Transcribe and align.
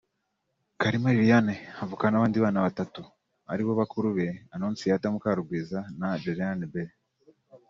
Kalima 0.81 1.09
Liliane 1.15 1.55
avukana 1.83 2.11
n’abandi 2.13 2.37
bana 2.43 2.65
batatu 2.65 3.01
ari 3.51 3.61
bo 3.65 3.71
bakuru 3.81 4.07
be 4.17 4.27
Annonciatta 4.53 5.07
Mukarungwiza 5.13 5.79
na 5.99 6.07
Josiane 6.21 6.65
B 6.73 6.75